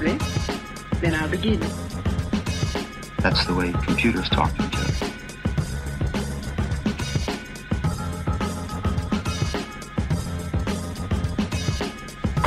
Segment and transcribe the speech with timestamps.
[0.00, 0.18] Possibly.
[1.00, 1.60] Then I'll begin.
[3.18, 4.94] That's the way computers talk to each other.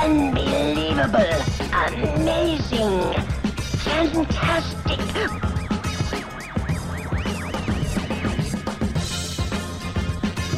[0.01, 1.43] Unbelievable!
[2.17, 3.13] Amazing!
[3.83, 4.99] Fantastic!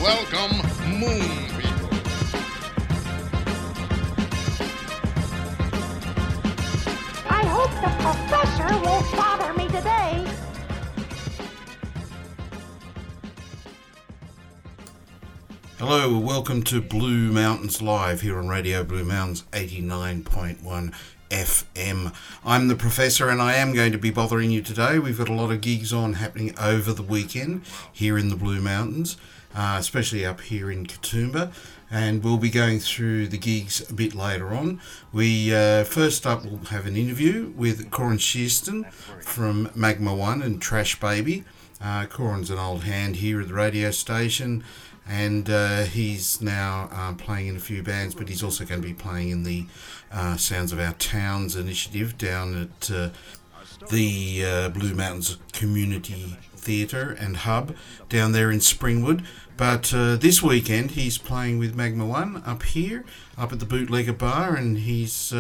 [0.02, 0.62] Welcome,
[1.00, 1.45] Moon
[8.28, 10.26] professor won't bother me today.
[15.78, 20.94] Hello, welcome to Blue Mountains Live here on Radio Blue Mountains 89.1
[21.30, 22.16] FM.
[22.44, 24.98] I'm the professor and I am going to be bothering you today.
[24.98, 27.62] We've got a lot of gigs on happening over the weekend
[27.94, 29.18] here in the Blue Mountains,
[29.56, 31.52] uh, especially up here in Katoomba.
[31.90, 34.82] And we'll be going through the gigs a bit later on.
[35.14, 38.92] We uh, first up we'll have an interview with Corin Shearston
[39.24, 41.44] from Magma One and Trash Baby.
[41.80, 44.64] Uh, Corin's an old hand here at the radio station
[45.08, 48.88] and uh, he's now uh, playing in a few bands, but he's also going to
[48.88, 49.66] be playing in the
[50.12, 53.10] uh, Sounds of Our Towns initiative down at uh,
[53.92, 57.76] the uh, Blue Mountains Community Theatre and Hub
[58.10, 59.26] down there in Springwood.
[59.56, 63.06] But uh, this weekend he's playing with Magma One up here,
[63.38, 65.34] up at the Bootlegger Bar, and he's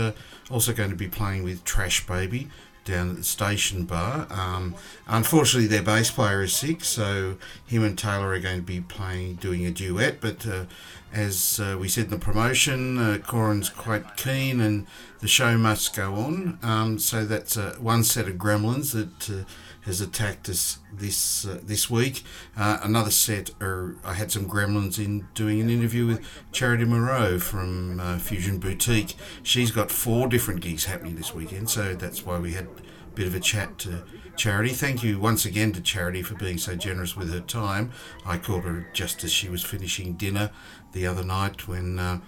[0.50, 2.50] also going to be playing with Trash Baby
[2.86, 4.28] down at the station bar.
[4.30, 4.76] Um,
[5.08, 9.36] unfortunately, their bass player is sick, so him and Taylor are going to be playing,
[9.36, 10.22] doing a duet.
[10.22, 10.66] But uh,
[11.12, 14.86] as uh, we said in the promotion, uh, Corin's quite keen, and
[15.20, 16.60] the show must go on.
[16.62, 19.46] Um, so that's uh, one set of gremlins that uh,
[19.86, 22.24] has attacked us this uh, this week.
[22.58, 27.40] Uh, another set, or I had some gremlins in doing an interview with Charity Moreau
[27.40, 29.16] from uh, Fusion Boutique.
[29.44, 32.68] She's got four different gigs happening this weekend, so that's why we had
[33.16, 34.04] bit of a chat to
[34.36, 34.70] Charity.
[34.70, 37.92] Thank you once again to Charity for being so generous with her time.
[38.26, 40.52] I called her just as she was finishing dinner
[40.92, 42.00] the other night when.
[42.00, 42.20] Uh,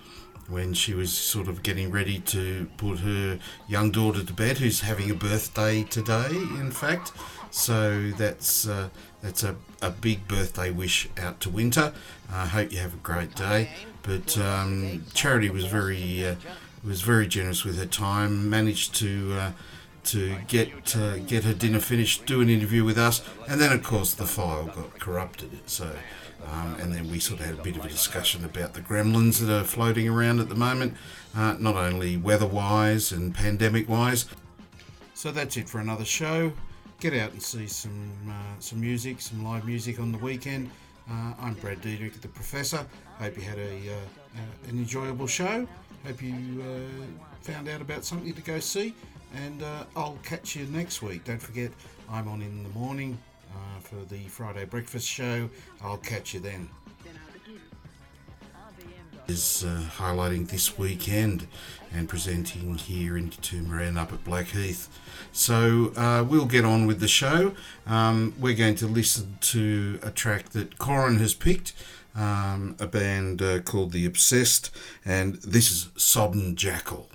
[0.50, 3.38] when she was sort of getting ready to put her
[3.68, 7.12] young daughter to bed, who's having a birthday today, in fact.
[7.52, 8.88] So that's uh,
[9.22, 11.94] that's a, a big birthday wish out to Winter.
[12.32, 13.72] I hope you have a great day.
[14.04, 16.36] But um, Charity was very uh,
[16.82, 18.50] was very generous with her time.
[18.50, 19.52] Managed to uh,
[20.08, 23.84] to get uh, get her dinner finished, do an interview with us, and then of
[23.84, 25.70] course the file got corrupted.
[25.70, 25.96] So.
[26.50, 29.40] Um, and then we sort of had a bit of a discussion about the gremlins
[29.40, 30.94] that are floating around at the moment,
[31.36, 34.28] uh, not only weather wise and pandemic wise.
[35.16, 36.54] So that's it for another show
[37.00, 40.70] get out and see some uh, some music, some live music on the weekend.
[41.10, 42.86] Uh, I'm Brad Diedrich, the Professor.
[43.20, 45.68] Hope you had a uh an enjoyable show.
[46.06, 47.06] Hope you uh,
[47.42, 48.94] found out about something to go see,
[49.36, 51.26] and uh, I'll catch you next week.
[51.26, 51.72] Don't forget,
[52.10, 53.18] I'm on in the morning
[53.82, 55.50] for the Friday breakfast show.
[55.82, 56.70] I'll catch you then
[59.28, 61.48] is uh, highlighting this weekend
[61.94, 64.88] and presenting here in Katoomba up at Blackheath.
[65.32, 67.54] So uh, we'll get on with the show.
[67.86, 71.74] Um, we're going to listen to a track that Corin has picked,
[72.16, 74.72] um, a band uh, called The Obsessed,
[75.06, 77.10] and this is Sodden Jackal.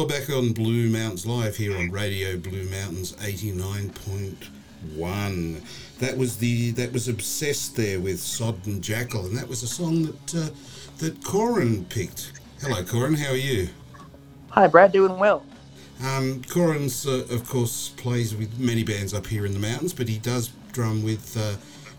[0.00, 5.60] You're back on Blue Mountains Live here on Radio Blue Mountains 89.1.
[5.98, 10.04] That was the that was obsessed there with Sodden Jackal, and that was a song
[10.04, 10.48] that uh,
[11.00, 12.32] that Corin picked.
[12.62, 13.12] Hello, Corin.
[13.12, 13.68] How are you?
[14.48, 14.90] Hi, Brad.
[14.90, 15.44] Doing well.
[16.02, 20.08] Um, Corin's, uh, of course, plays with many bands up here in the mountains, but
[20.08, 21.56] he does drum with uh,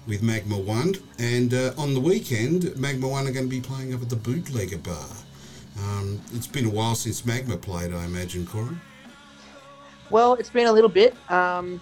[0.08, 0.96] with Magma One.
[1.20, 4.15] And uh, on the weekend, Magma One are going to be playing up at the
[4.15, 5.05] Bootlegger Bar.
[5.83, 8.79] Um, it's been a while since Magma played, I imagine, Corin.
[10.09, 11.15] Well, it's been a little bit.
[11.31, 11.81] Um,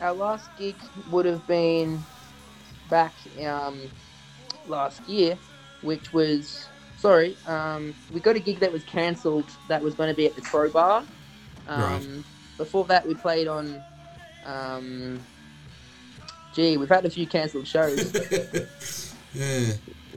[0.00, 0.74] our last gig
[1.10, 2.02] would have been
[2.90, 3.12] back
[3.44, 3.80] um,
[4.66, 5.38] last year,
[5.82, 6.66] which was
[6.98, 7.36] sorry.
[7.46, 9.46] Um, we got a gig that was cancelled.
[9.68, 11.04] That was going to be at the Crowbar.
[11.68, 12.24] Um, Right.
[12.56, 13.82] Before that, we played on.
[14.46, 15.20] Um,
[16.54, 18.14] gee, we've had a few cancelled shows.
[19.34, 19.72] Yeah.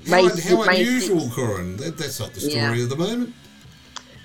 [0.08, 1.36] May How, six- how May unusual, six.
[1.36, 1.78] Corin.
[1.78, 2.84] That, that's not the story Yeah.
[2.84, 3.34] of the moment.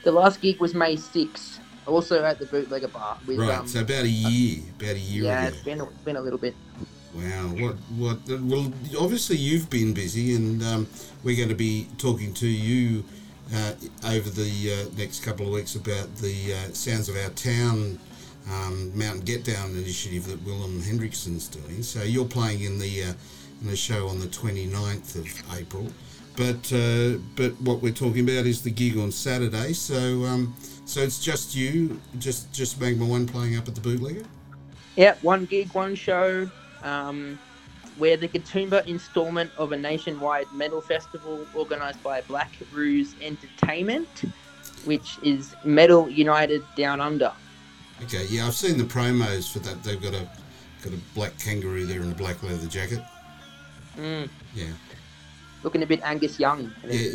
[0.04, 3.18] the last gig was May 6th, also at the Bootlegger Bar.
[3.26, 5.54] With, Right, um, so about a year, about a year yeah, ago.
[5.56, 6.54] it's been a, been a little bit.
[7.14, 10.86] Wow, what, what, well, obviously you've been busy and um,
[11.22, 13.04] we're going to be talking to you
[13.54, 13.72] uh,
[14.06, 17.98] over the uh, next couple of weeks about the uh, Sounds of Our Town
[18.50, 21.82] um, Mountain Get Down initiative that Willem Hendrickson's doing.
[21.82, 23.14] So you're playing in the,
[23.60, 25.86] in the show on the 29th of April.
[26.36, 29.72] But uh, but what we're talking about is the gig on Saturday.
[29.72, 34.24] So um, so it's just you, just just Magma One playing up at the Bootlegger.
[34.96, 36.50] Yeah, one gig, one show.
[36.82, 37.38] Um,
[37.98, 44.24] we're the Katoomba installment of a nationwide metal festival organised by Black Ruse Entertainment,
[44.84, 47.32] which is Metal United Down Under.
[48.02, 49.82] Okay, yeah, I've seen the promos for that.
[49.84, 50.28] They've got a
[50.82, 53.00] got a black kangaroo there in a black leather jacket.
[53.96, 54.66] Mm, Yeah,
[55.62, 56.72] looking a bit Angus Young.
[56.86, 57.10] yeah,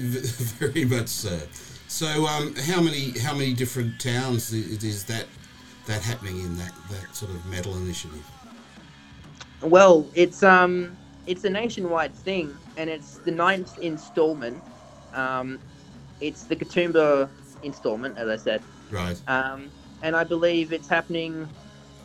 [0.60, 1.40] very much so.
[1.88, 5.26] So, um, how many how many different towns is that
[5.88, 8.26] that happening in that that sort of metal initiative?
[9.62, 10.96] Well, it's um,
[11.28, 14.62] it's a nationwide thing, and it's the ninth installment.
[15.14, 15.60] Um,
[16.22, 17.28] it's the Katoomba
[17.64, 19.20] installment, as I said, Right.
[19.28, 19.70] um,
[20.04, 21.48] and I believe it's happening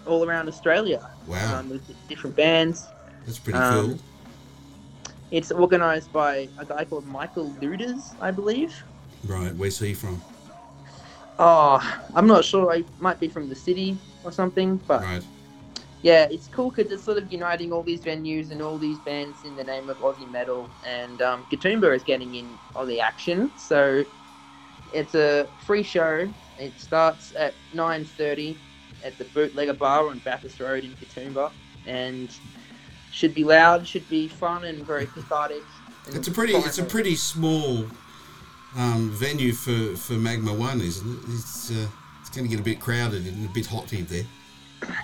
[0.06, 2.86] all around Australia Wow, um, with different bands.
[3.26, 3.98] that's pretty um, cool.
[5.34, 8.72] It's organised by a guy called Michael Luders, I believe.
[9.26, 10.22] Right, where's he from?
[11.40, 11.80] Oh,
[12.14, 12.70] I'm not sure.
[12.72, 15.24] I might be from the city or something, but Right.
[16.02, 19.42] yeah, it's cool because it's sort of uniting all these venues and all these bands
[19.44, 20.70] in the name of Aussie metal.
[20.86, 24.04] And um, Katoomba is getting in on the action, so
[24.92, 26.28] it's a free show.
[26.60, 28.54] It starts at 9:30
[29.04, 31.50] at the Bootlegger Bar on Bathurst Road in Katoomba,
[31.88, 32.30] and
[33.14, 35.62] should be loud, should be fun, and very cathartic.
[36.06, 37.87] and It's a pretty it's a pretty small
[38.76, 41.21] um, venue for, for Magma One, isn't it?
[41.28, 41.87] It's uh,
[42.21, 44.25] it's going to get a bit crowded and a bit hot in there.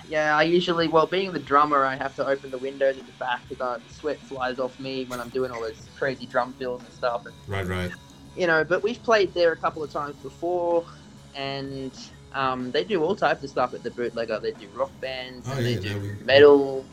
[0.09, 3.13] Yeah, I usually, well, being the drummer, I have to open the windows at the
[3.13, 6.83] back because the sweat flies off me when I'm doing all those crazy drum fills
[6.83, 7.25] and stuff.
[7.25, 7.91] And, Right, right.
[8.35, 10.85] you know, but we've played there a couple of times before,
[11.33, 11.91] and
[12.33, 14.37] um, they do all types of stuff at the bootlegger.
[14.39, 16.85] They do rock bands, Oh, and yeah, they do we- metal.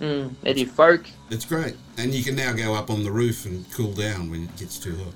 [0.00, 1.04] Mm, do folk.
[1.30, 4.44] It's great, and you can now go up on the roof and cool down when
[4.44, 5.12] it gets too hot.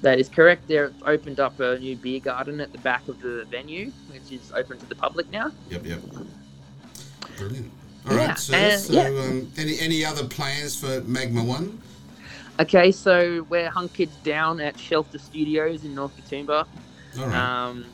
[0.00, 0.66] That is correct.
[0.68, 4.52] They've opened up a new beer garden at the back of the venue, which is
[4.54, 5.50] open to the public now.
[5.70, 6.00] Yep, yep.
[7.36, 7.70] Brilliant.
[8.08, 8.28] All right.
[8.28, 9.08] Yeah, so, and- so yeah.
[9.08, 11.80] um, any any other plans for Magma One?
[12.60, 16.66] Okay, so we're hunkered down at Shelter Studios in North Katoomba.
[17.18, 17.34] All right.
[17.34, 17.84] Um,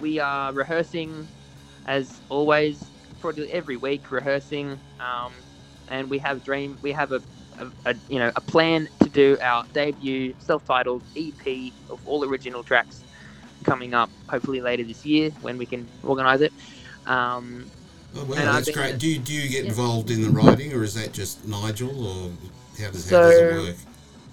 [0.00, 1.26] we are rehearsing,
[1.86, 2.84] as always,
[3.22, 5.32] probably every week rehearsing, um,
[5.88, 6.76] and we have dream.
[6.82, 7.22] We have a,
[7.58, 12.62] a, a you know a plan to do our debut self-titled EP of all original
[12.62, 13.02] tracks
[13.64, 14.10] coming up.
[14.28, 16.52] Hopefully later this year when we can organise it.
[17.06, 17.70] Um,
[18.16, 18.98] oh well, and I've that's great.
[18.98, 19.70] Do you, do you get Yeah.
[19.70, 22.30] involved in the writing, or is that just Nigel, or
[22.78, 23.76] how does, how So- does it work?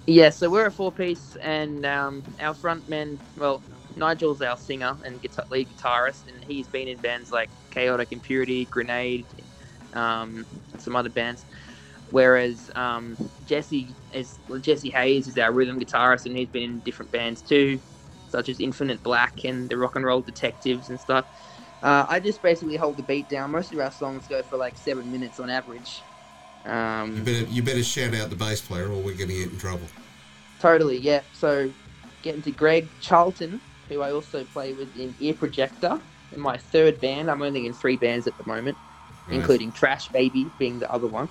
[0.06, 3.62] Yeah, so we're a four piece, and um, our frontman, well,
[3.96, 8.64] Nigel's our singer and guitar- lead guitarist, and he's been in bands like Chaotic Impurity,
[8.66, 9.26] Grenade,
[9.94, 10.46] um,
[10.78, 11.44] some other bands.
[12.10, 13.16] Whereas um,
[13.46, 17.78] Jesse is Jesse Hayes is our rhythm guitarist, and he's been in different bands too,
[18.28, 21.24] such as Infinite Black and the Rock and Roll Detectives and stuff.
[21.82, 23.52] Uh, I just basically hold the beat down.
[23.52, 26.02] Most of our songs go for like seven minutes on average.
[26.64, 29.52] You Um, better you better shout out the bass player, or we're going to get
[29.52, 29.86] in trouble.
[30.58, 31.22] Totally, yeah.
[31.32, 31.70] So
[32.22, 36.00] getting to Greg Charlton, who I also play with in Ear Projector,
[36.32, 37.30] in my third band.
[37.30, 38.78] I'm only in three bands at the moment,
[39.26, 39.36] Right.
[39.36, 41.28] including Trash Baby being the other one.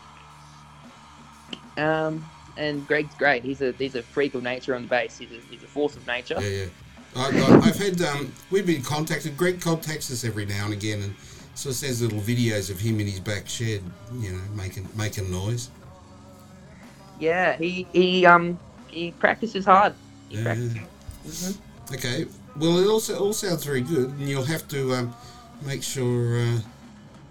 [1.78, 2.24] Um,
[2.58, 3.44] and Greg's great.
[3.44, 5.18] He's a he's a freak of nature on the bass.
[5.18, 6.38] He's a, he's a force of nature.
[6.40, 6.66] Yeah, yeah.
[7.16, 9.38] I, I've had um, we've been contacted.
[9.38, 11.16] Greg contacts us every now and again, and
[11.56, 13.82] sort of sends little videos of him in his back shed,
[14.20, 15.70] you know, making making noise.
[17.20, 19.94] Yeah, he he um he practices hard.
[20.30, 20.44] He Yeah.
[20.44, 21.60] practices.
[21.94, 22.26] Okay.
[22.58, 25.16] Well, it also all sounds very good, and you'll have to um,
[25.66, 26.60] make sure uh,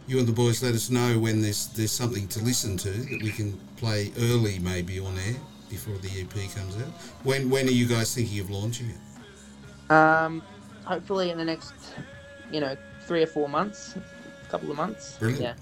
[0.07, 3.23] you and the boys let us know when there's there's something to listen to that
[3.23, 5.37] we can play early, maybe on air
[5.69, 6.93] before the EP comes out.
[7.25, 9.93] When when are you guys thinking of launching it?
[9.93, 10.43] Um,
[10.85, 11.75] hopefully in the next,
[12.51, 15.17] you know, three or four months, a couple of months.
[15.19, 15.59] Brilliant.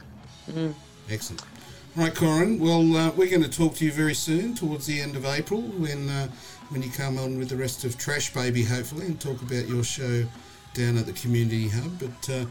[0.48, 0.54] Yeah.
[0.54, 0.74] Mm.
[1.10, 1.42] Excellent.
[1.96, 2.58] Right, Corin.
[2.58, 5.62] Well, uh, we're going to talk to you very soon, towards the end of April,
[5.62, 6.28] when uh,
[6.70, 9.84] when you come on with the rest of Trash Baby, hopefully, and talk about your
[9.84, 10.24] show
[10.74, 11.98] down at the community hub.
[11.98, 12.44] But uh,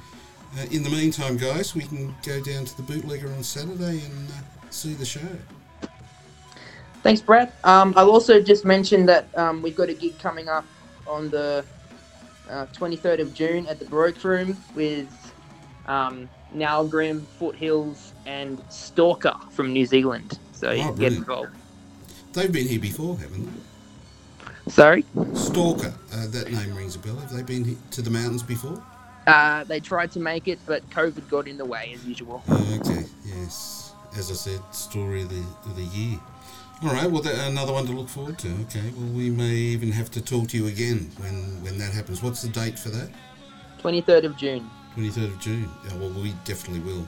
[0.58, 4.30] uh, in the meantime, guys, we can go down to the bootlegger on Saturday and
[4.30, 5.20] uh, see the show.
[7.04, 7.52] Thanks, Brad.
[7.64, 10.66] Um, I'll also just mention that um, we've got a gig coming up
[11.06, 11.64] on the
[12.50, 15.08] uh, 23rd of June at the Baroque Room with
[15.88, 20.40] um, Nalgrim, Foothills, and Stalker from New Zealand.
[20.54, 21.52] So you Oh, can get involved.
[22.34, 23.48] They've been here before, haven't
[24.68, 25.06] Sorry?
[25.34, 25.94] Stalker.
[26.14, 27.16] Uh, that name rings a bell.
[27.18, 28.82] Have they been to the mountains before?
[29.28, 32.44] Uh, they tried to make it, but COVID got in the way as usual.
[32.48, 33.06] Oh, okay.
[33.26, 33.94] Yes.
[34.18, 36.20] As I said, story of the of the year.
[36.84, 37.10] All right.
[37.10, 38.50] Well, that, another one to look forward to.
[38.64, 38.92] Okay.
[38.98, 42.22] Well, we may even have to talk to you again when when that happens.
[42.24, 43.10] What's the date for that?
[43.82, 44.70] 23rd of June.
[44.94, 45.70] Twenty third of June.
[45.88, 47.06] Yeah, well, we definitely will.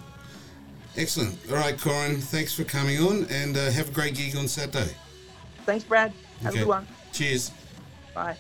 [0.98, 1.38] Excellent.
[1.50, 2.18] All right, Corin.
[2.20, 4.92] Thanks for coming on, and uh, have a great gig on Saturday.
[5.66, 6.12] Thanks, Brad.
[6.42, 6.62] Have Okay.
[6.62, 6.88] a good one.
[7.18, 7.50] Cheers.
[8.14, 8.38] Bye.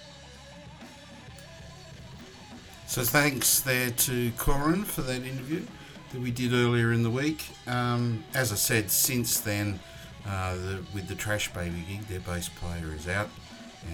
[2.86, 5.66] So thanks there to Corin for that interview
[6.12, 7.44] that we did earlier in the week.
[7.66, 9.80] Um, as I said, since then,
[10.28, 13.30] uh, the, with the Trash Baby gig, their bass player is out,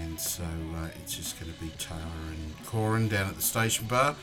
[0.02, 0.44] and so
[0.76, 4.14] uh, it's just going to be Taylor and Corin down at the station bar.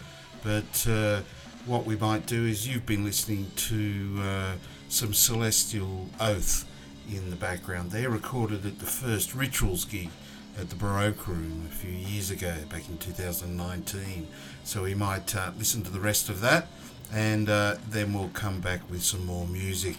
[0.43, 1.21] But uh,
[1.65, 4.51] what we might do is you've been listening to uh,
[4.89, 6.67] some Celestial Oath
[7.11, 7.89] in the background.
[7.89, 10.11] They're recorded at the first Rituals gig
[10.59, 14.27] at the Baroque Room a few years ago, back in 2019.
[14.63, 16.67] So we might uh, listen to the rest of that
[17.13, 19.97] and uh, then we'll come back with some more music.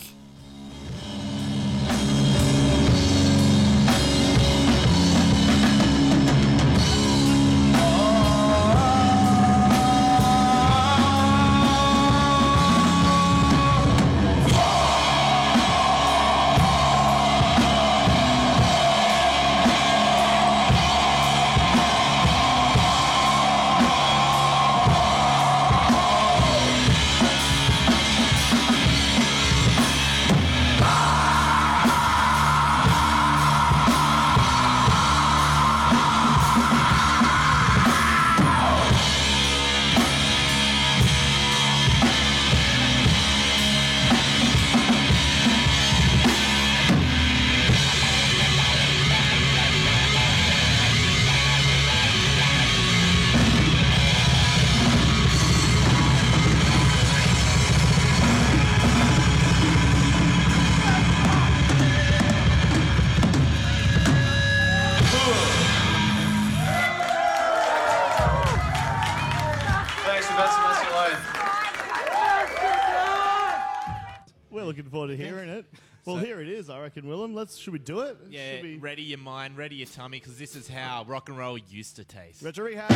[77.53, 78.17] Let's should we do it?
[78.31, 78.77] Yeah, Should we...
[78.79, 82.05] ready your mind, ready your tummy, because this is how rock and roll used to
[82.05, 82.41] taste.
[82.41, 82.91] Retro rehab.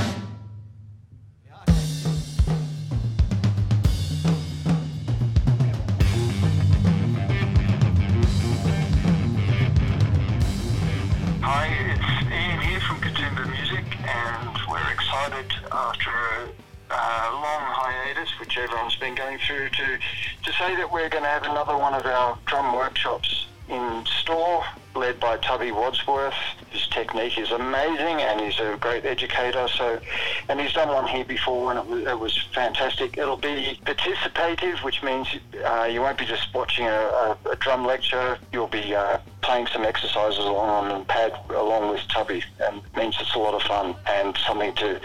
[11.43, 16.49] Hi, it's Ian here from Katoomba Music, and we're excited after a
[16.93, 19.99] uh, long hiatus, which everyone's been going through, to
[20.45, 24.65] to say that we're going to have another one of our drum workshops in store,
[24.95, 26.35] led by Tubby Wadsworth.
[26.71, 29.69] His technique is amazing, and he's a great educator.
[29.69, 30.01] So,
[30.49, 33.19] and he's done one here before, and it was, it was fantastic.
[33.19, 35.29] It'll be participative, which means
[35.65, 38.39] uh, you won't be just watching a, a, a drum lecture.
[38.53, 42.97] You'll be uh, playing some exercises along on the pad along with Tubby, and it
[42.97, 45.01] means it's a lot of fun and something to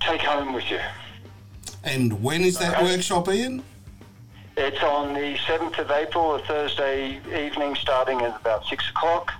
[0.00, 0.80] take home with you.
[1.84, 3.62] And when is that workshop, Ian?
[4.56, 9.32] It's on the 7th of April, a Thursday evening, starting at about 6 o'clock.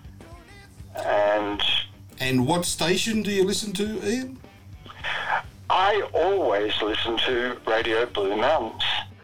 [0.95, 1.63] And
[2.21, 4.39] And what station do you listen to, Ian?
[5.71, 8.83] I always listen to Radio Blue Mountains.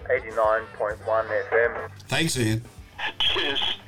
[0.09, 1.90] 89.1 FM.
[2.09, 2.62] Thanks, Ian.
[3.18, 3.78] Cheers.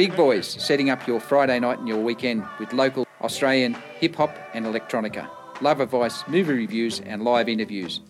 [0.00, 4.34] Big Boys, setting up your Friday night and your weekend with local Australian hip hop
[4.54, 5.28] and electronica,
[5.60, 8.00] love advice, movie reviews, and live interviews.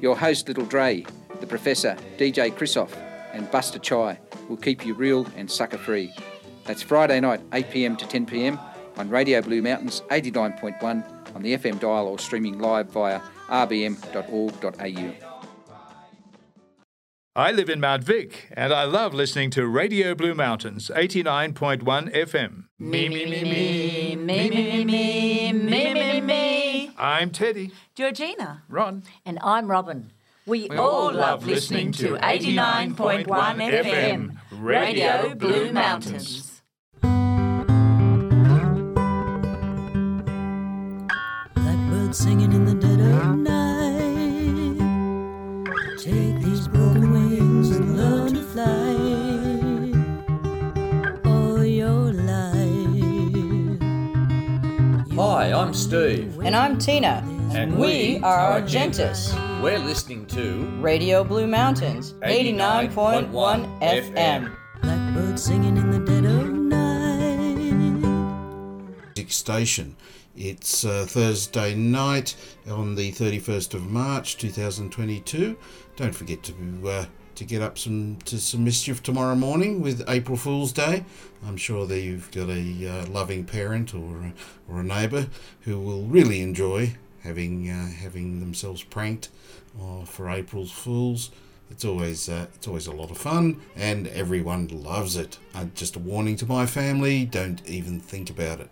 [0.00, 1.06] Your host, Little Dre,
[1.38, 2.90] the Professor, DJ Chrisoff,
[3.32, 6.12] and Buster Chai will keep you real and sucker free.
[6.64, 8.58] That's Friday night, 8 pm to 10 pm
[8.96, 15.27] on Radio Blue Mountains 89.1 on the FM dial or streaming live via rbm.org.au.
[17.38, 22.64] I live in Mount Vic and I love listening to Radio Blue Mountains 89.1 FM.
[22.80, 26.90] Me, me, me, me, me, me, me, me, me, me, me.
[26.98, 27.70] I'm Teddy.
[27.94, 28.64] Georgina.
[28.68, 29.04] Ron.
[29.24, 30.12] And I'm Robin.
[30.46, 36.60] We, We all love listening to 89.1 FM, Radio Blue Mountains.
[41.54, 43.57] Blackbird singing in the dead of night.
[55.78, 56.40] Steve.
[56.40, 57.22] And I'm Tina.
[57.52, 59.32] And we we are are Argentus.
[59.62, 63.30] We're listening to Radio Blue Mountains, 89.1
[63.80, 64.56] FM.
[64.82, 67.54] Blackbird singing in the dead of night.
[69.14, 69.94] Music Station.
[70.36, 72.34] It's uh, Thursday night
[72.68, 75.56] on the 31st of March 2022.
[75.94, 76.54] Don't forget to
[76.88, 77.04] uh,
[77.38, 81.04] to get up some to some mischief tomorrow morning with April Fool's Day.
[81.46, 84.32] I'm sure that you've got a uh, loving parent or a,
[84.68, 85.28] or a neighbour
[85.60, 89.28] who will really enjoy having uh, having themselves pranked
[89.80, 91.30] uh, for April's Fools.
[91.70, 95.38] It's always uh, it's always a lot of fun, and everyone loves it.
[95.54, 98.70] Uh, just a warning to my family: don't even think about it.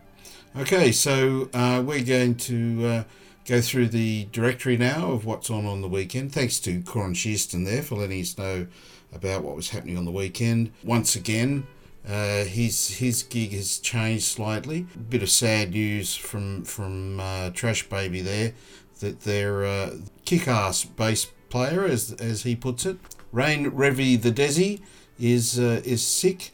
[0.57, 3.05] Okay, so uh, we're going to uh,
[3.47, 6.33] go through the directory now of what's on on the weekend.
[6.33, 8.67] Thanks to Corin Shearston there for letting us know
[9.13, 10.73] about what was happening on the weekend.
[10.83, 11.67] Once again,
[12.07, 14.87] uh, his his gig has changed slightly.
[14.95, 18.53] A bit of sad news from from uh, Trash Baby there
[19.01, 19.91] that their uh,
[20.25, 22.99] kick-ass bass player, as as he puts it,
[23.33, 24.81] Rain Revy the Desi,
[25.19, 26.51] is uh, is sick.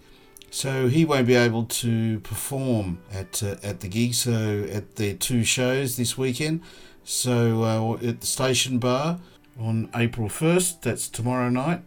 [0.55, 4.13] So he won't be able to perform at uh, at the gig.
[4.13, 6.61] So at their two shows this weekend.
[7.05, 9.19] So uh, at the Station Bar
[9.59, 10.83] on April first.
[10.83, 11.81] That's tomorrow night.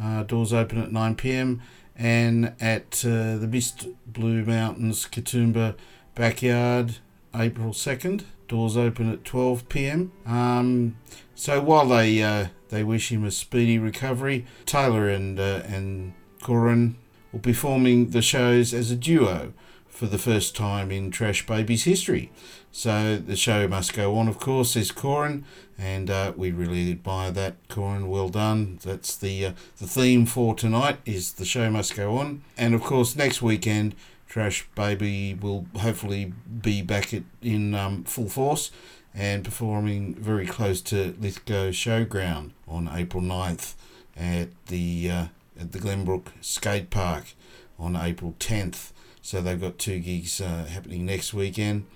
[0.00, 1.62] Uh, doors open at nine pm.
[1.96, 5.74] And at uh, the Mist Blue Mountains Katoomba
[6.14, 6.98] backyard,
[7.34, 8.26] April second.
[8.46, 10.12] Doors open at twelve pm.
[10.26, 10.96] Um,
[11.34, 16.96] so while they uh, they wish him a speedy recovery, Taylor and uh, and Corin
[17.32, 19.52] will be forming the shows as a duo
[19.88, 22.30] for the first time in Trash Baby's history.
[22.70, 25.44] So the show must go on, of course, says Corin,
[25.78, 27.56] and uh, we really admire that.
[27.68, 28.78] Corin, well done.
[28.82, 32.82] That's the uh, the theme for tonight is the show must go on, and of
[32.82, 33.94] course next weekend.
[34.26, 38.70] Trash Baby will hopefully be back at, in um, full force
[39.14, 43.74] and performing very close to Lithgow Showground on April 9th
[44.16, 45.26] at the uh,
[45.62, 47.34] at the Glenbrook Skate Park
[47.78, 48.92] on April 10th.
[49.22, 51.86] So they've got two gigs uh, happening next weekend.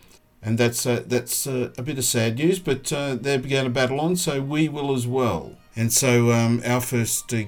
[0.43, 3.71] And that's uh, that's uh, a bit of sad news, but uh, they're going to
[3.71, 5.57] battle on, so we will as well.
[5.75, 7.43] And so um, our first uh,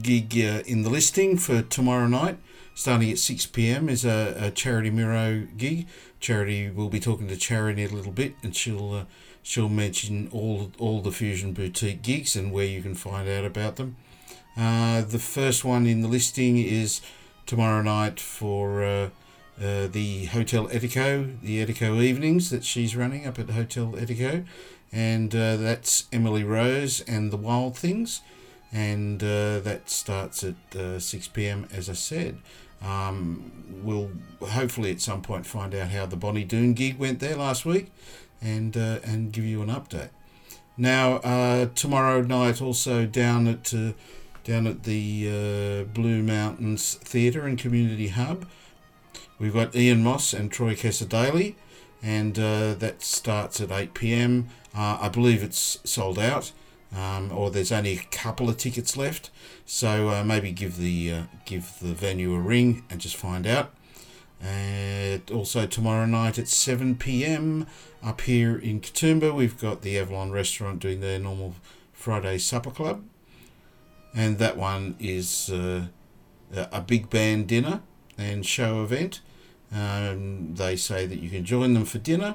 [0.00, 2.38] gig uh, in the listing for tomorrow night,
[2.74, 5.88] starting at 6 p.m., is a, a Charity Miro gig.
[6.20, 9.06] Charity will be talking to Charity a little bit, and she'll
[9.42, 13.74] she'll mention all all the Fusion Boutique gigs and where you can find out about
[13.74, 13.96] them.
[14.56, 17.00] Uh, the first one in the listing is
[17.46, 19.10] tomorrow night for uh,
[19.60, 24.44] uh, the Hotel Etico, the Etico evenings that she's running up at Hotel Etico,
[24.92, 28.22] and uh, that's Emily Rose and the Wild Things,
[28.72, 31.68] and uh, that starts at uh, 6 p.m.
[31.72, 32.38] As I said.
[32.82, 33.52] Um,
[33.84, 34.10] we'll
[34.40, 37.92] hopefully at some point find out how the Bonnie Doon gig went there last week,
[38.40, 40.08] and and give you an update.
[40.78, 43.74] Now tomorrow night also down at
[44.50, 48.48] down at the uh, Blue Mountains Theatre and Community Hub.
[49.38, 51.54] We've got Ian Moss and Troy Cassar-Daley,
[52.02, 54.48] and uh, that starts at 8 pm.
[54.76, 56.50] Uh, I believe it's sold out,
[56.92, 59.30] um, or there's only a couple of tickets left.
[59.66, 63.72] So uh, maybe give the uh, give the venue a ring and just find out.
[64.42, 67.68] And also tomorrow night at 7 pm
[68.02, 71.54] up here in Katoomba, we've got the Avalon Restaurant doing their normal
[71.92, 73.04] Friday supper club
[74.14, 75.86] and that one is uh,
[76.54, 77.82] a big band dinner
[78.18, 79.20] and show event.
[79.72, 82.34] Um, they say that you can join them for dinner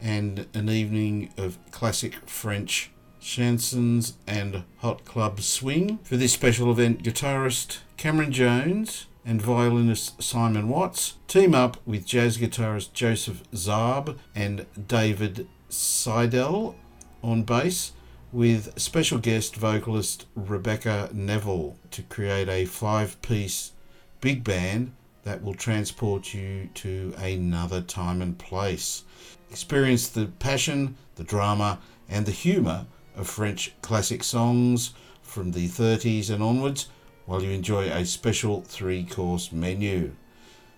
[0.00, 5.98] and an evening of classic French chansons and hot club swing.
[6.04, 12.38] For this special event, guitarist Cameron Jones and violinist Simon Watts team up with jazz
[12.38, 16.76] guitarist Joseph Zarb and David Seidel
[17.22, 17.92] on bass
[18.36, 23.72] with special guest vocalist Rebecca Neville to create a five piece
[24.20, 29.04] big band that will transport you to another time and place.
[29.50, 31.78] Experience the passion, the drama,
[32.10, 32.84] and the humour
[33.16, 36.88] of French classic songs from the 30s and onwards
[37.24, 40.14] while you enjoy a special three course menu.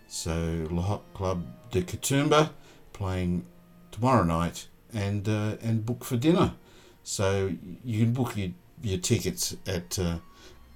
[0.06, 2.50] So, Le Hot Club de Katoomba
[2.92, 3.44] playing
[3.90, 6.52] tomorrow night and uh, and book for dinner.
[7.08, 7.52] So
[7.84, 8.50] you can book your,
[8.82, 10.18] your tickets at uh,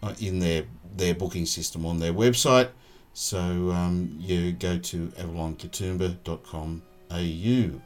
[0.02, 0.64] uh in their
[0.96, 2.70] their booking system on their website.
[3.12, 7.80] So um, you go to avalonkatoomba.com.au.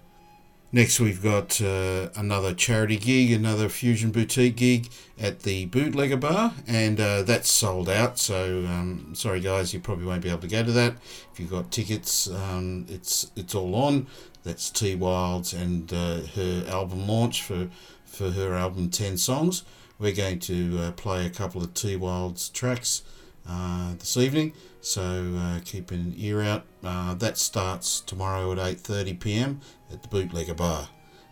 [0.72, 6.54] Next, we've got uh, another charity gig, another Fusion Boutique gig at the Bootlegger Bar,
[6.68, 8.16] and uh, that's sold out.
[8.18, 10.94] So, um, sorry guys, you probably won't be able to go to that.
[11.32, 14.06] If you've got tickets, um, it's it's all on.
[14.44, 17.68] That's T Wilds and uh, her album launch for
[18.16, 19.62] for her album Ten Songs.
[19.98, 23.02] We're going to uh, play a couple of T Wilds tracks
[23.46, 26.64] uh, this evening, so uh, keep an ear out.
[26.82, 29.60] Uh, that starts tomorrow at 8:30 p.m.
[29.92, 30.88] at the Bootlegger Bar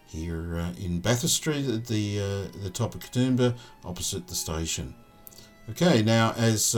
[0.07, 4.94] here uh, in Bathurst Street at the uh, the top of Katoomba, opposite the station.
[5.70, 6.77] Okay, now as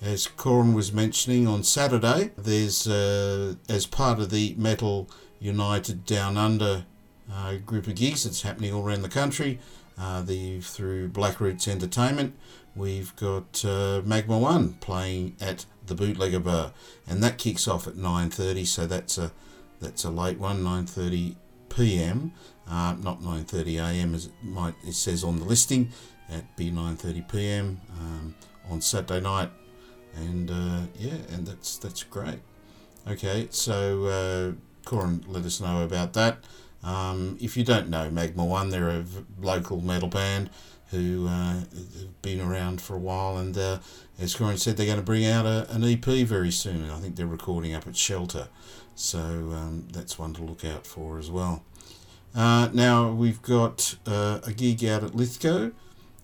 [0.00, 6.86] as Corin was mentioning on Saturday, there's as part of the Metal United Down Under
[7.64, 9.58] group of gigs that's happening all around the country.
[9.96, 12.34] the through Black Roots Entertainment
[12.74, 16.72] we've got uh, Magma One playing at the Bootlegger Bar,
[17.06, 18.66] and that kicks off at 9:30.
[18.66, 19.32] So that's a
[19.80, 21.36] that's a late one, 9:30
[21.68, 22.32] p.m.
[22.68, 24.14] Uh, not 9:30 a.m.
[24.14, 25.90] as it might it says on the listing.
[26.30, 27.80] At be 9:30 p.m.
[27.98, 28.34] Um,
[28.70, 29.50] on Saturday night,
[30.16, 32.40] and uh, yeah, and that's that's great.
[33.06, 34.52] Okay, so uh,
[34.88, 36.38] Corin let us know about that.
[36.82, 39.04] Um, if you don't know Magma One, they're a
[39.40, 40.50] local metal band
[40.90, 43.38] who uh, have been around for a while.
[43.38, 43.78] And uh,
[44.20, 46.90] as Corin said, they're going to bring out a, an EP very soon.
[46.90, 48.48] I think they're recording up at Shelter.
[48.94, 51.64] So um, that's one to look out for as well.
[52.34, 55.70] Uh, now we've got uh, a gig out at Lithgow,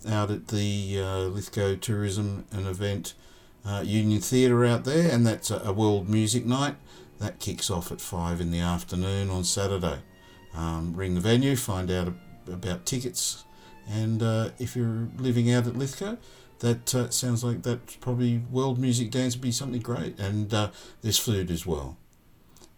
[0.09, 3.15] out at the uh, Lithgow Tourism and Event
[3.67, 6.77] uh, Union Theatre out there, and that's a, a, world music night.
[7.19, 9.99] That kicks off at 5 in the afternoon on Saturday.
[10.55, 12.13] Um, ring the venue, find out
[12.49, 13.45] about tickets
[13.89, 16.17] and uh, if you're living out at Lithgow,
[16.59, 20.19] that uh, sounds like that's probably world music dance would be something great.
[20.19, 20.71] And uh,
[21.03, 21.97] there's food as well.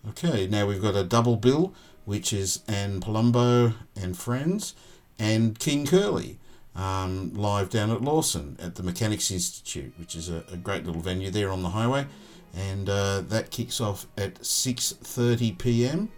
[0.09, 4.74] Okay, now we've got a double bill, which is Anne Palumbo and friends,
[5.18, 6.38] and King Curly.
[6.76, 11.02] Um, live down at Lawson at the Mechanics Institute, which is a, a great little
[11.02, 12.06] venue there on the highway,
[12.54, 16.12] and uh, that kicks off at 6:30 p.m.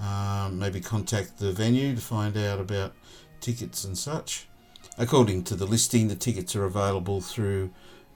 [0.00, 2.94] Um, maybe contact the venue to find out about
[3.40, 4.48] tickets and such.
[4.98, 7.70] According to the listing, the tickets are available through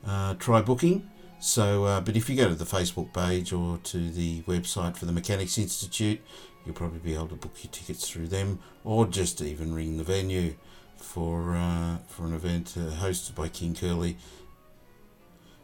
[0.06, 1.08] uh, Try Booking.
[1.40, 5.06] So, uh, but if you go to the Facebook page or to the website for
[5.06, 6.20] the Mechanics Institute,
[6.64, 10.04] you'll probably be able to book your tickets through them, or just even ring the
[10.04, 10.54] venue
[10.96, 14.16] for uh, for an event uh, hosted by King Curly.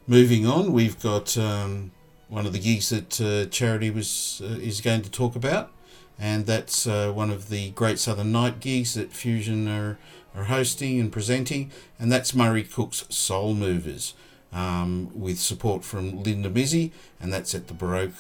[0.07, 1.91] Moving on, we've got um,
[2.29, 5.73] one of the gigs that uh, Charity was uh, is going to talk about
[6.19, 9.99] and that's uh, one of the Great Southern Night gigs that Fusion are,
[10.35, 14.15] are hosting and presenting, and that's Murray Cook's Soul Movers,
[14.53, 18.13] um, with support from Linda Mizzy, and that's at the Baroque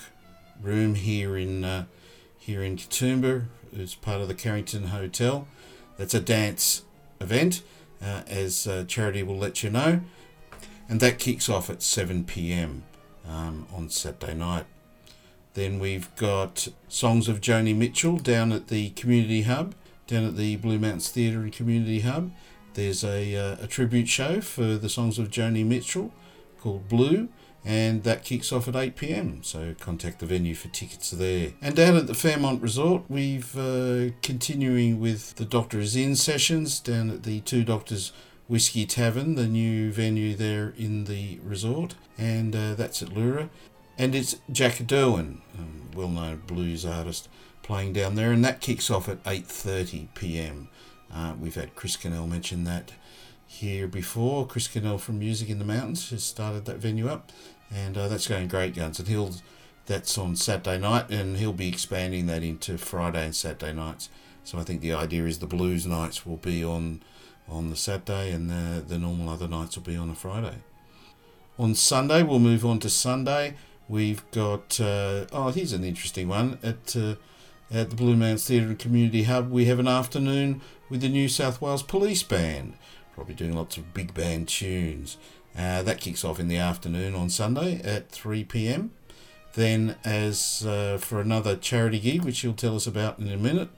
[0.60, 1.84] Room here in uh,
[2.38, 3.44] here in Katoomba
[3.78, 5.46] as part of the Carrington Hotel.
[5.96, 6.82] That's a dance
[7.20, 7.62] event,
[8.02, 10.00] uh, as uh, Charity will let you know,
[10.88, 12.84] and that kicks off at 7 p.m.
[13.26, 14.66] Um, on Saturday night.
[15.54, 19.74] Then we've got Songs of Joni Mitchell down at the Community Hub,
[20.08, 22.32] down at the Blue Mountains Theatre and Community Hub.
[22.74, 26.12] There's a, uh, a tribute show for the songs of Joni Mitchell
[26.60, 27.28] called Blue,
[27.64, 29.44] and that kicks off at 8 pm.
[29.44, 31.52] So contact the venue for tickets there.
[31.62, 36.80] And down at the Fairmont Resort, we've uh, continuing with the Doctor is In sessions
[36.80, 38.12] down at the Two Doctors
[38.48, 43.48] Whiskey Tavern, the new venue there in the resort, and uh, that's at Leura
[43.98, 47.28] and it's Jack Derwin, a well-known blues artist,
[47.62, 50.68] playing down there, and that kicks off at 8:30 p.m.
[51.12, 52.92] Uh, we've had Chris Cannell mention that
[53.46, 54.46] here before.
[54.46, 57.30] Chris Cannell from Music in the Mountains has started that venue up,
[57.72, 58.98] and uh, that's going great guns.
[58.98, 59.32] And he'll
[59.86, 64.08] that's on Saturday night, and he'll be expanding that into Friday and Saturday nights.
[64.42, 67.02] So I think the idea is the blues nights will be on
[67.48, 70.56] on the Saturday, and the the normal other nights will be on a Friday.
[71.56, 73.54] on Sunday, we'll move on to Sunday.
[73.88, 77.16] We've got uh, oh, here's an interesting one at uh,
[77.70, 79.50] at the Blue Mountains Theatre and Community Hub.
[79.50, 82.74] We have an afternoon with the New South Wales Police Band,
[83.14, 85.18] probably doing lots of big band tunes.
[85.56, 88.90] Uh, that kicks off in the afternoon on Sunday at 3 pm.
[89.54, 93.68] Then, as uh, for another charity gig, which you'll tell us about in a minute,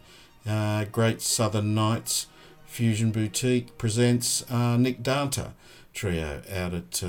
[0.47, 2.29] uh, Great Southern Nights
[2.65, 5.53] Fusion Boutique presents uh, Nick Danta
[5.93, 7.03] trio out at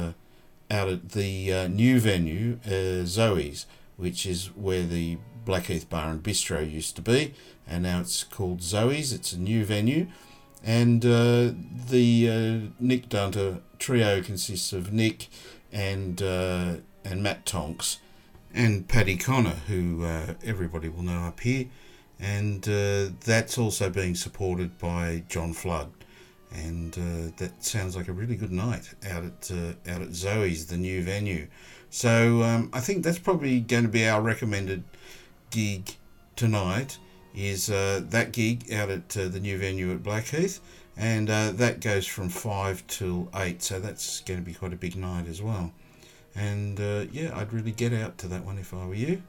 [0.70, 6.22] out at the uh, new venue, uh, Zoe's, which is where the Blackheath Bar and
[6.24, 7.34] Bistro used to be,
[7.66, 9.14] and now it's called Zoe's.
[9.14, 10.08] It's a new venue,
[10.64, 11.52] and uh,
[11.90, 15.30] the uh, Nick Dunter trio consists of Nick
[15.72, 16.76] and uh,
[17.06, 18.00] and Matt Tonks
[18.54, 21.68] and Paddy Connor, who uh, everybody will know up here,
[22.20, 25.92] and that's also being supported by John Flood,
[26.54, 30.68] and uh, that sounds like a really good night out at uh, out at Zoe's,
[30.68, 31.48] the new venue.
[31.90, 34.84] So um, I think that's probably going to be our recommended
[35.52, 35.96] gig
[36.36, 36.98] tonight.
[37.36, 40.60] Is uh, that gig out at uh, the new venue at Blackheath,
[40.96, 43.62] and uh, that goes from five till eight.
[43.62, 45.72] So that's going to be quite a big night as well.
[46.36, 49.22] And uh, yeah, I'd really get out to that one if I were you.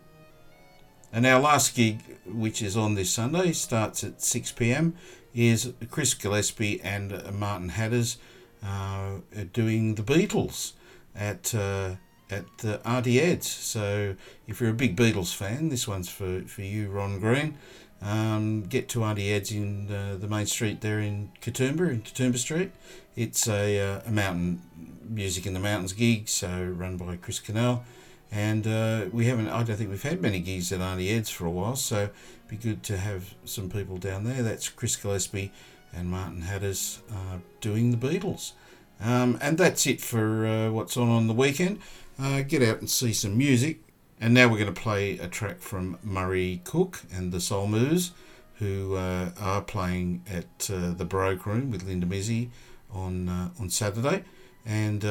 [1.12, 4.94] And our last gig, which is on this Sunday, starts at 6 pm,
[5.34, 8.18] is Chris Gillespie and uh, Martin Hatters
[8.64, 9.18] uh,
[9.52, 10.72] doing the Beatles
[11.14, 11.96] at uh,
[12.30, 13.48] at the Auntie Ed's.
[13.50, 14.14] So
[14.46, 17.56] if you're a big Beatles fan, this one's for, for you, Ron Green.
[18.00, 22.38] Um, get to Auntie Ed's in uh, the main street there in Katoomba, in Katoomba
[22.38, 22.70] Street.
[23.16, 24.62] It's a, uh, a mountain
[25.08, 27.84] music in the mountains gig, so run by Chris Cannell.
[28.30, 31.46] And uh, we haven't, I don't think we've had many gigs at Auntie Ed's for
[31.46, 32.10] a while, so
[32.48, 34.42] be good to have some people down there.
[34.42, 35.52] That's Chris Gillespie
[35.94, 38.52] and Martin Hatters uh, doing the Beatles.
[39.00, 41.80] Um, and that's it for uh, what's on on the weekend.
[42.18, 43.80] Uh, get out and see some music.
[44.20, 48.10] And now we're going to play a track from Murray Cook and the Soul Movers,
[48.54, 52.48] who uh, are playing at uh, the Baroque Room with Linda Mizzi
[52.90, 54.24] on uh, on Saturday.
[54.66, 55.02] And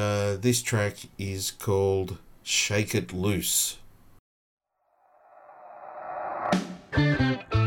[0.42, 3.78] this track is called Shake It Loose.
[6.98, 7.57] You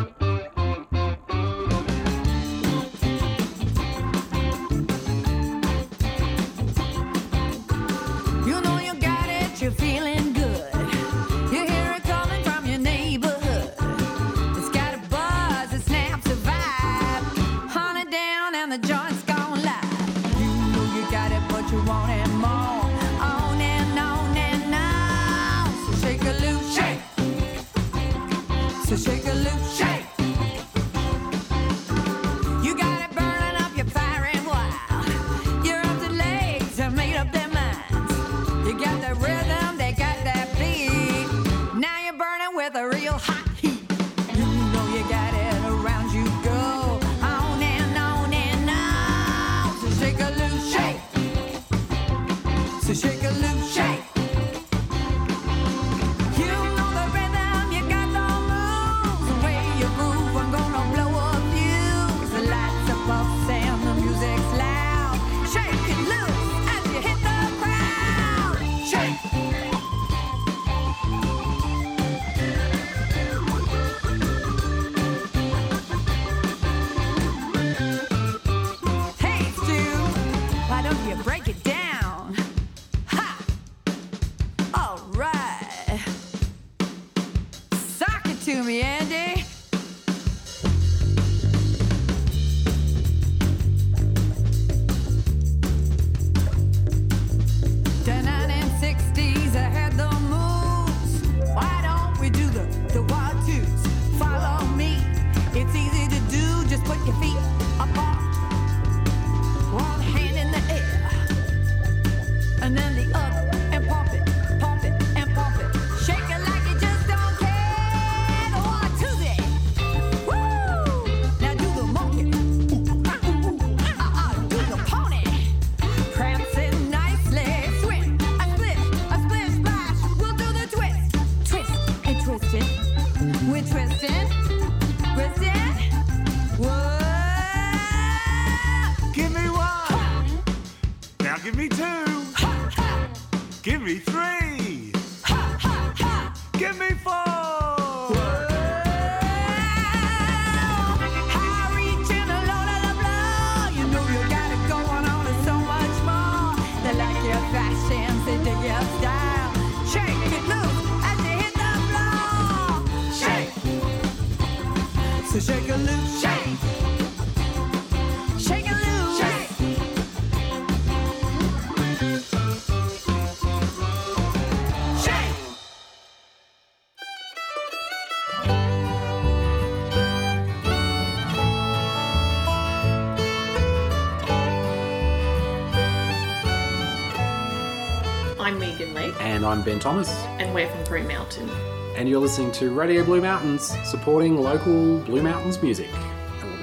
[189.42, 191.50] And I'm Ben Thomas, and we're from Blue Mountain.
[191.96, 195.89] and you're listening to Radio Blue Mountains, supporting local Blue Mountains music.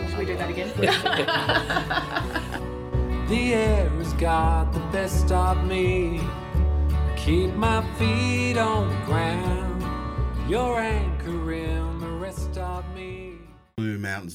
[0.08, 0.70] Should we do that again?
[3.28, 6.20] The air has got the best of me.
[7.16, 9.82] Keep my feet on the ground.
[10.48, 11.17] You're anchoring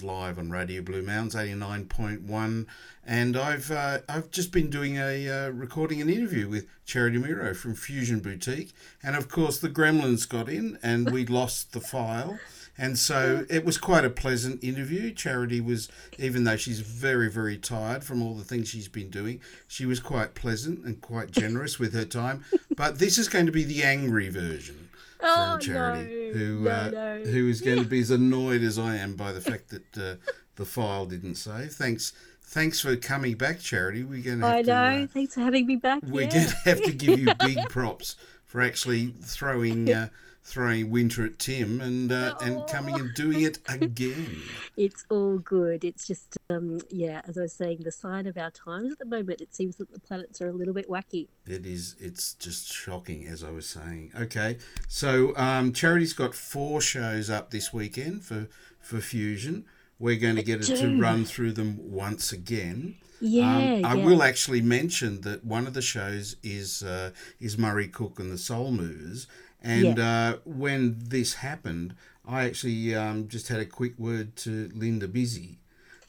[0.03, 2.67] live on Radio Blue Mountains eighty nine point one,
[3.05, 7.53] and I've uh, I've just been doing a uh, recording an interview with Charity Miro
[7.53, 12.39] from Fusion Boutique, and of course the Gremlins got in, and we lost the file.
[12.75, 15.11] And so it was quite a pleasant interview.
[15.11, 19.41] Charity was, even though she's very, very tired from all the things she's been doing,
[19.67, 22.43] she was quite pleasant and quite generous with her time.
[22.75, 24.89] But this is going to be the angry version
[25.23, 26.37] Oh, Charity, no.
[26.37, 27.23] who No, uh, no.
[27.31, 30.15] who is going to be as annoyed as I am by the fact that uh,
[30.55, 31.71] the file didn't save.
[31.73, 34.03] Thanks, thanks for coming back, Charity.
[34.03, 34.67] We're going to I to.
[34.67, 35.03] know.
[35.03, 36.01] uh, Thanks for having me back.
[36.05, 36.29] we're yeah.
[36.29, 38.15] going to have to give you big props
[38.45, 40.09] for actually throwing uh,
[40.45, 44.41] throwing winter at Tim and uh, and coming and doing it again.
[44.75, 45.83] It's all good.
[45.83, 49.05] It's just, um, yeah, as I was saying, the sign of our times at the
[49.05, 49.41] moment.
[49.41, 51.27] It seems that the planets are a little bit wacky.
[51.47, 51.95] It is.
[51.99, 54.11] It's just shocking, as I was saying.
[54.19, 58.47] Okay, so um, Charity's got four shows up this weekend for
[58.79, 59.65] for Fusion.
[59.99, 62.95] We're going to get it to run through them once again.
[63.21, 64.05] Yeah, Um, I yeah.
[64.05, 68.37] will actually mention that one of the shows is uh, is Murray Cook and the
[68.37, 69.27] Soul Movers,
[69.63, 71.95] and uh, when this happened,
[72.27, 75.59] I actually um, just had a quick word to Linda Busy,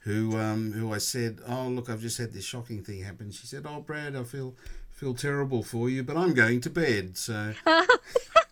[0.00, 3.46] who um, who I said, "Oh look, I've just had this shocking thing happen." She
[3.46, 4.55] said, "Oh Brad, I feel
[4.95, 7.55] feel terrible for you, but I'm going to bed." So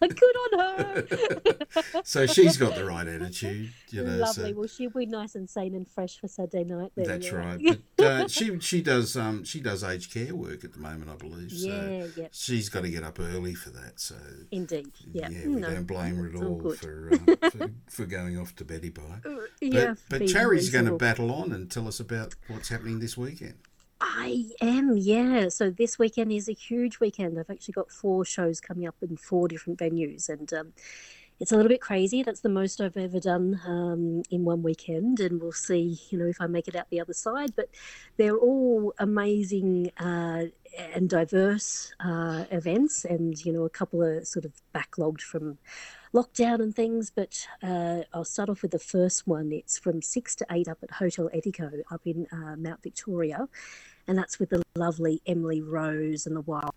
[0.08, 1.06] good on her.
[2.04, 4.16] so she's got the right attitude, you know.
[4.16, 4.52] Lovely.
[4.52, 6.92] So Well, she'll be nice and sane and fresh for Saturday night.
[6.96, 7.34] Then, that's yeah.
[7.34, 7.78] right.
[7.96, 11.16] But uh, she she does um she does aged care work at the moment, I
[11.16, 11.50] believe.
[11.52, 12.28] So Yeah, yeah.
[12.32, 14.00] she's got to get up early for that.
[14.00, 14.16] So
[14.50, 14.92] Indeed.
[15.12, 15.28] Yeah.
[15.30, 18.54] yeah, we No, don't blame her at all all for, uh, for for going off
[18.56, 19.20] to Betty Bye.
[19.22, 22.98] But, yeah, but being Charity's going to battle on and tell us about what's happening
[23.00, 23.54] this weekend.
[24.04, 25.48] I am, yeah.
[25.48, 27.38] So this weekend is a huge weekend.
[27.38, 30.72] I've actually got four shows coming up in four different venues, and um,
[31.38, 32.24] it's a little bit crazy.
[32.24, 36.26] That's the most I've ever done um, in one weekend, and we'll see, you know,
[36.26, 37.54] if I make it out the other side.
[37.54, 37.68] But
[38.16, 40.46] they're all amazing uh,
[40.94, 45.58] and diverse uh, events, and you know, a couple are sort of backlogged from
[46.12, 47.10] lockdown and things.
[47.10, 49.52] But uh, I'll start off with the first one.
[49.52, 53.48] It's from six to eight up at Hotel Etico up in uh, Mount Victoria,
[54.06, 56.72] and that's with the lovely Emily Rose and the Wild.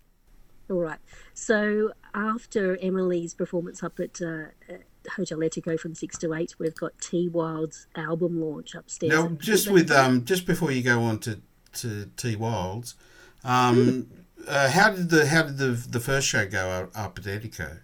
[0.68, 0.98] All right.
[1.34, 4.82] So after Emily's performance up at, uh, at
[5.14, 9.12] Hotel Etico from six to eight, we've got T Wild's album launch upstairs.
[9.12, 11.40] Now, just with um, just before you go on to
[11.74, 12.94] to T Wilds,
[13.44, 14.08] um,
[14.48, 17.78] uh, how did the how did the the first show go up at Etico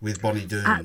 [0.00, 0.64] with Bonnie Doon?
[0.66, 0.82] Uh,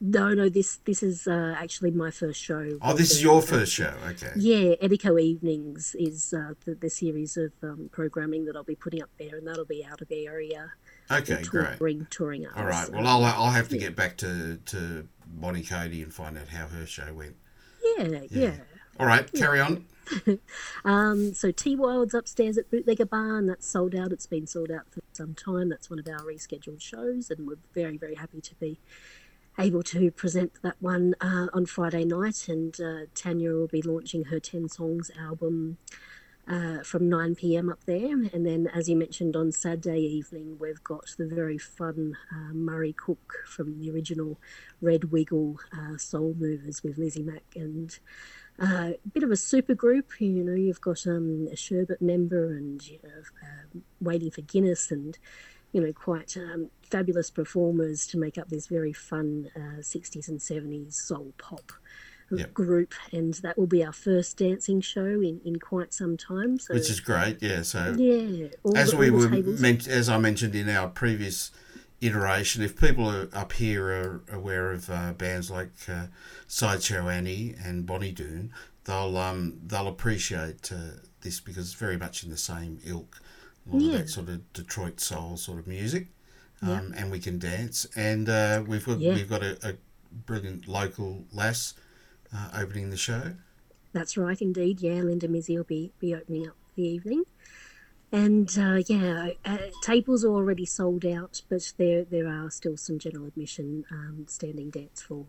[0.00, 0.48] No, no.
[0.48, 2.78] This this is uh, actually my first show.
[2.80, 3.92] oh, this is your uh, first show.
[4.08, 4.32] Okay.
[4.36, 9.02] Yeah, Etico Evenings is uh, the, the series of um, programming that I'll be putting
[9.02, 10.72] up there, and that'll be out of the area.
[11.10, 11.76] Okay, great.
[11.76, 12.88] touring, Touring All right.
[12.88, 13.88] Well, I'll I'll have to Yeah.
[13.88, 17.36] get back to to Bonnie Cody and find out how her show went.
[17.98, 18.54] Yeah, yeah.
[18.98, 19.84] All right, carry on.
[20.84, 23.46] um, so T Wild's upstairs at Bootlegger Barn.
[23.46, 24.12] That's sold out.
[24.12, 25.68] It's been sold out for some time.
[25.68, 28.78] That's one of our rescheduled shows, and we're very, very happy to be
[29.60, 32.48] able to present that one uh, on Friday night.
[32.48, 35.78] And uh, Tanya will be launching her 10 songs album
[36.48, 38.12] uh, from 9 pm up there.
[38.32, 42.92] And then, as you mentioned, on Saturday evening, we've got the very fun uh, Murray
[42.92, 44.38] Cook from the original
[44.80, 47.98] Red Wiggle uh, Soul Movers with Lizzie Mack and
[48.58, 50.20] uh, a bit of a super group.
[50.20, 54.90] You know, you've got um, a Sherbet member and you know, um waiting for Guinness
[54.90, 55.18] and
[55.72, 60.40] you know quite um, fabulous performers to make up this very fun uh, 60s and
[60.40, 61.72] 70s soul pop
[62.32, 62.54] Yep.
[62.54, 62.94] group.
[63.10, 66.60] And that will be our first dancing show in, in quite some time.
[66.60, 67.62] So Which is great, yeah.
[67.62, 68.46] So yeah,
[68.76, 71.50] as the- we were men- as I mentioned in our previous
[72.00, 76.06] iteration, if people are up here are aware of uh, bands like uh,
[76.46, 78.52] Sideshow Annie and Bonnie Doon,
[78.84, 83.20] they'll um, they'll appreciate uh, this because it's very much in the same ilk,
[83.66, 83.92] a lot Yeah.
[83.92, 86.08] of that sort of Detroit soul sort of music,
[86.62, 86.84] um, Yep.
[86.96, 87.86] and we can dance.
[87.96, 89.14] And uh, we've got Yeah.
[89.14, 89.74] we've got a, a
[90.26, 91.74] brilliant local lass
[92.34, 93.34] uh, opening the show.
[93.92, 94.80] That's right, indeed.
[94.80, 97.24] Yeah, Linda Mizzy will be, be opening up the evening.
[98.12, 102.98] And uh, yeah, uh, tables are already sold out, but there there are still some
[102.98, 105.26] general admission um, standing dance floor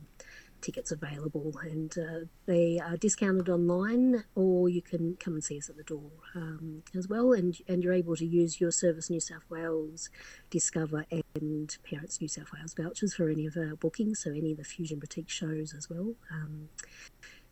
[0.61, 5.69] tickets available, and uh, they are discounted online, or you can come and see us
[5.69, 7.33] at the door um, as well.
[7.33, 10.09] And and you're able to use your Service New South Wales,
[10.49, 14.57] Discover, and Parents New South Wales vouchers for any of our bookings, so any of
[14.57, 16.13] the Fusion Boutique shows as well.
[16.31, 16.69] Um,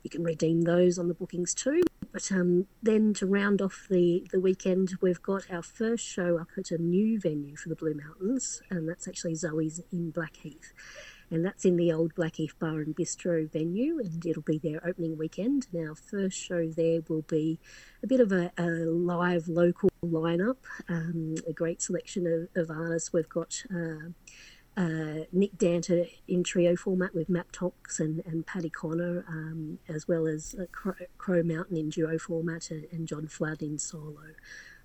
[0.02, 1.82] you can redeem those on the bookings too.
[2.12, 6.48] But um, then to round off the, the weekend, we've got our first show up
[6.58, 10.72] at a new venue for the Blue Mountains, and that's actually Zoe's in Blackheath.
[11.30, 15.16] And that's in the old Blackheath Bar and Bistro venue, and it'll be their opening
[15.16, 15.68] weekend.
[15.72, 17.60] And our first show there will be
[18.02, 20.56] a bit of a, a live local lineup,
[20.88, 23.12] um, a great selection of, of artists.
[23.12, 24.10] We've got uh,
[24.76, 30.08] uh, Nick Danter in trio format with Matt Tox and, and Paddy Connor, um, as
[30.08, 30.64] well as uh,
[31.18, 34.34] Crow, Mountain in duo format and, and John Flood in solo,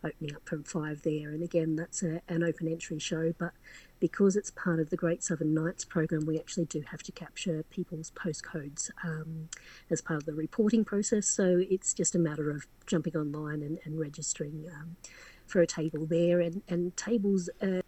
[0.06, 1.32] opening up from five there.
[1.32, 3.52] And again, that's a, an open entry show, but
[4.00, 7.64] because it's part of the Great Southern Nights program, we actually do have to capture
[7.70, 9.50] people's postcodes um,
[9.90, 11.28] as part of the reporting process.
[11.28, 14.98] So it's just a matter of jumping online and, and registering um,
[15.48, 16.40] for a table there.
[16.42, 17.50] And, and tables.
[17.62, 17.82] Uh,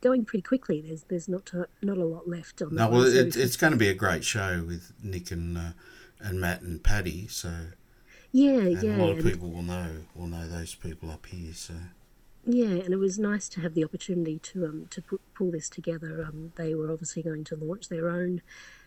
[0.00, 0.80] going pretty quickly.
[0.80, 2.74] There's there's not a, not a lot left on.
[2.74, 5.72] No, well, it, it's going to be a great show with Nick and uh,
[6.20, 7.26] and Matt and Paddy.
[7.28, 7.50] So
[8.32, 11.52] yeah, and yeah, a lot of people will know will know those people up here.
[11.54, 11.74] So
[12.44, 15.68] yeah, and it was nice to have the opportunity to um to put, pull this
[15.68, 16.24] together.
[16.26, 18.42] Um, they were obviously going to launch their own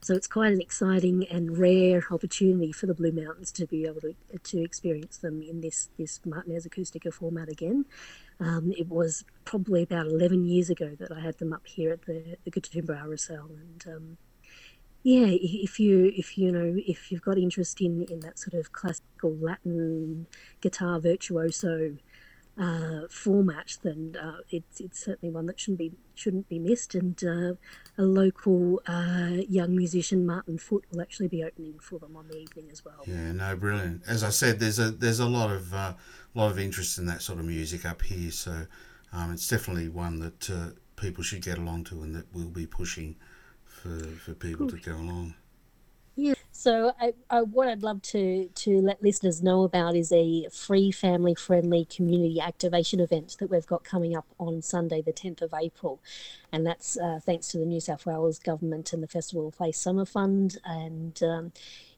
[0.00, 4.00] So it's quite an exciting and rare opportunity for the Blue Mountains to be able
[4.00, 7.84] to, to experience them in this, this Martinez Acoustica format again.
[8.40, 12.06] Um, it was probably about 11 years ago that I had them up here at
[12.06, 13.50] the, the Katoomba RSL.
[13.50, 14.18] And um,
[15.04, 18.72] yeah, if you if you know if you've got interest in, in that sort of
[18.72, 20.26] classical Latin
[20.60, 21.96] guitar virtuoso
[22.56, 25.92] uh, format, then uh, it's it's certainly one that shouldn't be
[26.22, 26.94] shouldn't be missed.
[26.94, 27.54] And uh,
[27.98, 32.38] a local uh, young musician, Martin Foot, will actually be opening for them on the
[32.38, 33.02] evening as well.
[33.06, 34.02] Yeah, no, brilliant.
[34.06, 35.94] As I said, there's a there's a lot of uh,
[36.34, 38.66] lot of interest in that sort of music up here, so
[39.12, 42.66] um, it's definitely one that uh, people should get along to, and that we'll be
[42.66, 43.16] pushing
[43.64, 45.34] for for people to go along.
[46.14, 46.34] Yeah.
[46.54, 50.92] So I, I, what I'd love to to let listeners know about is a free
[50.92, 55.54] family friendly community activation event that we've got coming up on Sunday the 10th of
[55.58, 56.00] April
[56.52, 59.78] and that's uh, thanks to the New South Wales government and the Festival of Place
[59.78, 61.52] Summer Fund and um,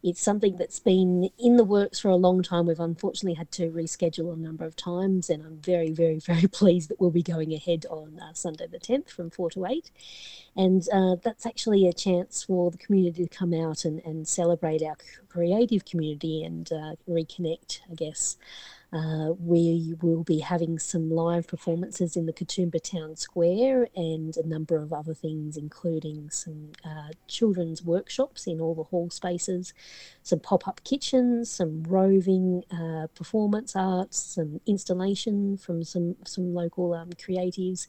[0.05, 2.67] it's something that's been in the works for a long time.
[2.67, 6.91] We've unfortunately had to reschedule a number of times, and I'm very, very, very pleased
[6.91, 9.91] that we'll be going ahead on uh, Sunday the 10th from 4 to 8.
[10.57, 14.44] And uh, that's actually a chance for the community to come out and, and celebrate
[14.51, 14.97] our
[15.29, 18.37] creative community and uh, reconnect, I guess.
[18.95, 24.47] Uh, we will be having some live performances in the Katoomba Town Square and a
[24.47, 29.75] number of other things, including some uh, children's workshops in all the hall spaces,
[30.23, 36.95] some pop up kitchens, some roving uh, performance arts, some installation from some, some local
[36.95, 37.89] um, creatives.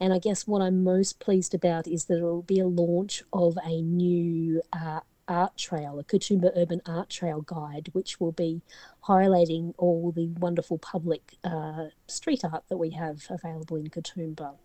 [0.00, 3.22] And I guess what I'm most pleased about is that it will be a launch
[3.32, 8.62] of a new uh, art trail, a Katoomba Urban Art Trail guide, which will be
[9.04, 14.56] highlighting all the wonderful public uh, street art that we have available in Katoomba.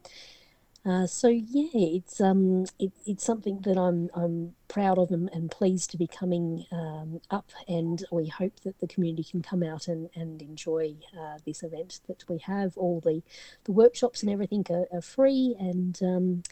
[0.86, 5.50] Uh, so yeah, it's um, it, it's something that I'm I'm proud of and, and
[5.50, 9.88] pleased to be coming um, up, and we hope that the community can come out
[9.88, 12.78] and and enjoy uh, this event that we have.
[12.78, 13.24] All the
[13.64, 16.44] the workshops and everything are, are free, and um,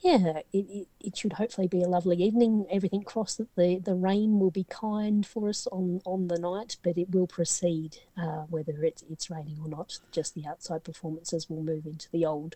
[0.00, 2.66] yeah, it, it, it should hopefully be a lovely evening.
[2.70, 6.76] Everything crossed that the, the rain will be kind for us on, on the night,
[6.82, 9.98] but it will proceed uh, whether it's, it's raining or not.
[10.12, 12.54] Just the outside performances will move into the old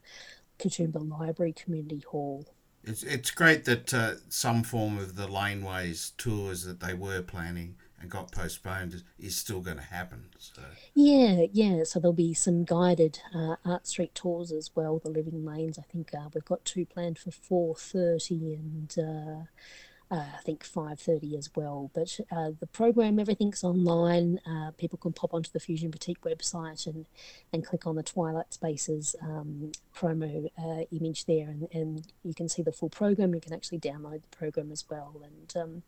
[0.59, 2.47] Katoomba Library Community Hall.
[2.85, 7.77] It's it's great that uh, some form of the laneways tours that they were planning
[8.03, 10.25] and got postponed is, still going to happen.
[10.39, 10.63] So
[10.95, 11.85] Yeah, yeah.
[11.85, 14.99] So there'll be some guided uh, art street tours as well.
[14.99, 15.79] The living lanes.
[15.79, 20.65] I think uh, we've got two planned for four thirty and uh, uh, I think
[20.65, 21.91] five thirty as well.
[21.95, 24.41] But uh, the program, everything's online.
[24.47, 27.07] Uh, people can pop onto the Fusion Boutique website and
[27.53, 32.49] and click on the Twilight Spaces um, promo uh, image there, and, and you can
[32.49, 33.35] see the full program.
[33.35, 35.83] You can actually download the program as well, and um,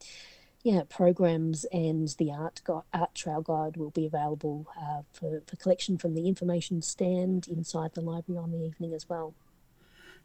[0.64, 5.56] yeah, programs and the art gu- art trail guide will be available uh, for, for
[5.56, 9.34] collection from the information stand inside the library on the evening as well.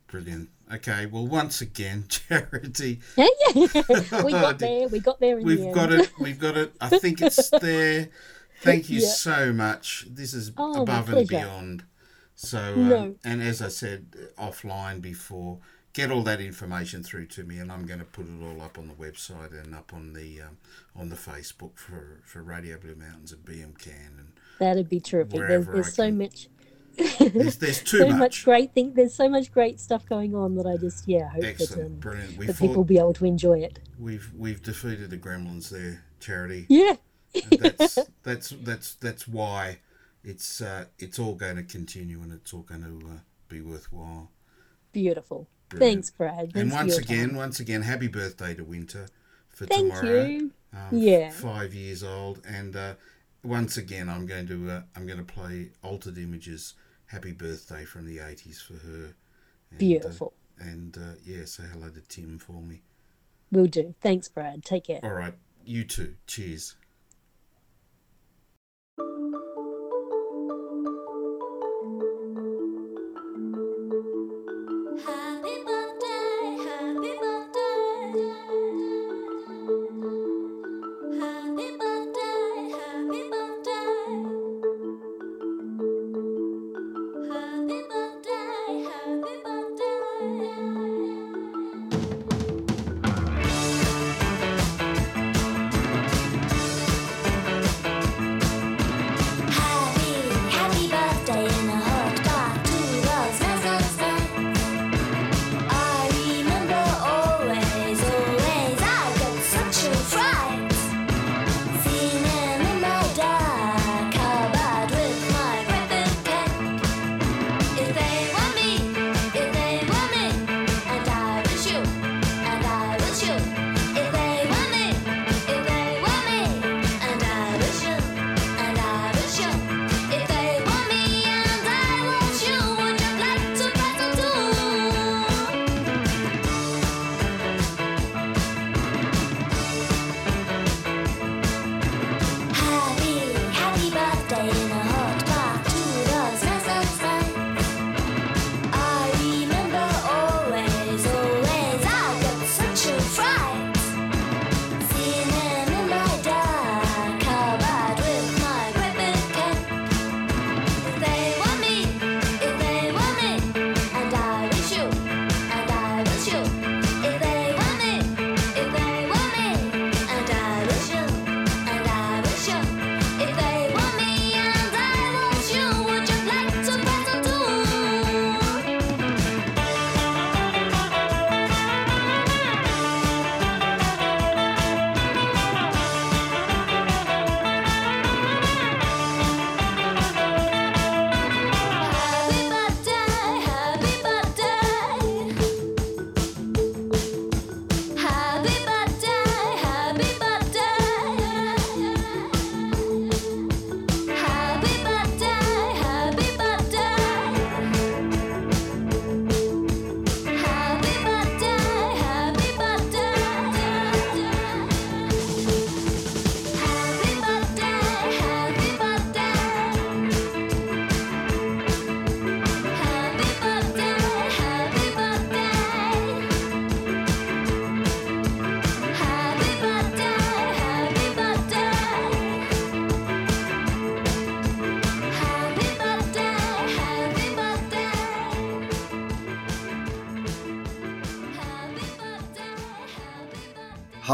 [0.07, 0.49] brilliant.
[0.73, 2.99] Okay, well, once again, charity.
[3.17, 3.65] Yeah, yeah.
[4.23, 4.87] we got there.
[4.87, 5.73] We got there in the We've end.
[5.75, 6.11] got it.
[6.19, 6.73] We've got it.
[6.81, 8.09] I think it's there.
[8.61, 9.07] Thank you Yeah.
[9.09, 10.05] so much.
[10.09, 11.83] This is Oh, above and beyond.
[12.35, 12.97] So, No.
[12.99, 15.59] um, and as I said uh, offline before,
[16.00, 18.78] get all that information through to me, and I'm going to put it all up
[18.78, 20.58] on the website and up on the um,
[20.95, 25.39] on the Facebook for for Radio Blue Mountains and BM Can and That'd be terrific.
[25.39, 26.50] There's, there's so much.
[26.97, 28.43] There's- there's too so much.
[28.43, 28.93] great thing.
[28.93, 32.38] There's so much great stuff going on that I just yeah hope that, um, brilliant.
[32.38, 33.80] We that people will be able to enjoy it.
[33.97, 36.66] We've we've defeated the gremlins there, charity.
[36.70, 36.95] Yeah.
[37.52, 39.80] That's that's that's that's why
[40.24, 44.32] it's uh, it's all going to continue and it's all going to uh, be worthwhile.
[44.91, 45.47] Beautiful.
[45.70, 45.95] Brilliant.
[45.95, 46.39] Thanks, Brad.
[46.39, 47.38] and Thanks for once again, time.
[47.38, 49.07] once again, happy birthday to Winter
[49.49, 50.26] for Thank tomorrow.
[50.26, 50.51] you.
[50.74, 51.32] Um, Yeah.
[51.32, 52.95] five years old, and uh,
[53.43, 56.74] once again, I'm going to uh, I'm going to play altered images.
[57.07, 59.13] Happy birthday from the '80s for her.
[59.72, 60.34] And, uh, Beautiful.
[60.59, 62.82] and uh, yeah, say hello to Tim for me.
[63.51, 63.93] Will do.
[64.01, 64.63] Thanks, Brad.
[64.63, 64.99] Take care.
[65.03, 65.34] All right,
[65.65, 66.15] you too.
[66.28, 66.76] Cheers.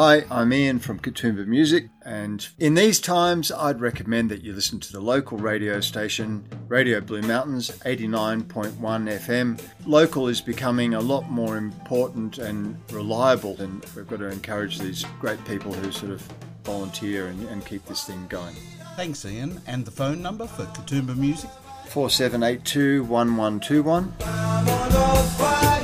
[0.06, 4.80] Hi, I'm Ian from Katoomba Music, and in these times, I'd recommend that you listen
[4.82, 9.60] to the local radio station, Radio Blue Mountains 89.1 FM.
[9.88, 15.04] Local is becoming a lot more important and reliable, and we've got to encourage these
[15.20, 16.22] great people who sort of
[16.64, 18.54] volunteer and, and keep this thing going.
[18.96, 19.60] Thanks, Ian.
[19.66, 21.50] And the phone number for Katoomba Music?
[21.88, 25.75] 4782 1121.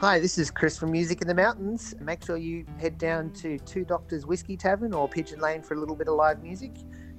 [0.00, 1.94] Hi, this is Chris from Music in the Mountains.
[2.00, 5.78] Make sure you head down to Two Doctors Whiskey Tavern or Pigeon Lane for a
[5.78, 6.72] little bit of live music.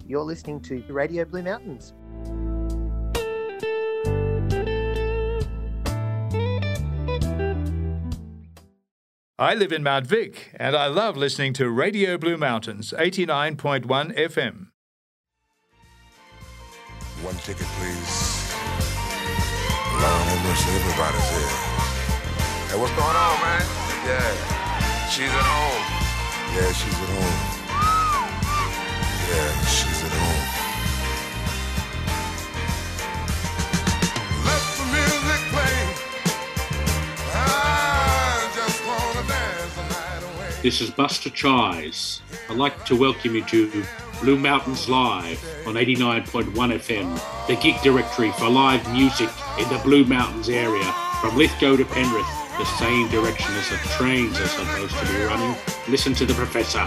[0.07, 1.93] You're listening to Radio Blue Mountains.
[9.37, 14.69] I live in Mount Vic, and I love listening to Radio Blue Mountains 89.1 FM.
[17.21, 18.53] One ticket, please.
[20.01, 21.70] Lord have mercy, everybody's here.
[22.71, 23.61] Hey, what's going on, man?
[24.07, 25.83] Yeah, she's at home.
[26.55, 27.37] Yeah, she's at home.
[29.27, 30.43] Yeah, she's at home.
[34.47, 35.77] Let the music play.
[37.33, 40.61] I just wanna dance the night away.
[40.63, 42.21] This is Buster Chise.
[42.49, 43.83] I'd like to welcome you to
[44.21, 50.05] Blue Mountains Live on 89.1 FM, the gig directory for live music in the Blue
[50.05, 55.05] Mountains area, from Lithgow to Penrith, the same direction as the trains are supposed to
[55.05, 55.55] be running.
[55.87, 56.85] Listen to the professor.